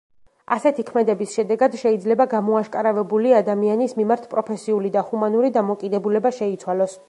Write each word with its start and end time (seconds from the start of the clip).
ასეთი 0.53 0.85
ქმედების 0.85 1.35
შედეგად 1.39 1.75
შეიძლება 1.81 2.27
გამოაშკარავებული 2.31 3.35
ადამიანის 3.43 3.95
მიმართ 4.01 4.27
პროფესიული 4.33 4.93
და 4.97 5.07
ჰუმანური 5.11 5.55
დამოკიდებულება 5.59 6.37
შეიცვალოს. 6.41 6.99